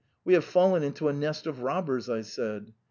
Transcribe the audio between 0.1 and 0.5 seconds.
We have